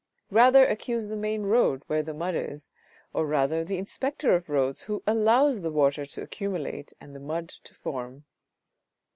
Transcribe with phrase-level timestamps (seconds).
[0.31, 2.71] Rather accuse the main road where the mud is,
[3.13, 7.49] or rather the inspector of roads who allows the water to accumulate and the mud
[7.49, 8.25] to form.